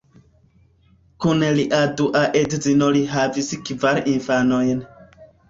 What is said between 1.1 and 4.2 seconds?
Kun lia dua edzino li havis kvar